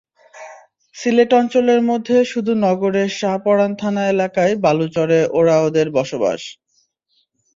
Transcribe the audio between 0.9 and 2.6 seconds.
সিলেট অঞ্চলের মধ্যে শুধু